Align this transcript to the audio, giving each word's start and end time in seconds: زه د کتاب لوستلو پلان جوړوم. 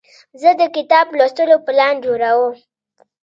زه 0.41 0.49
د 0.59 0.61
کتاب 0.75 1.05
لوستلو 1.17 1.57
پلان 1.65 1.95
جوړوم. 2.05 2.53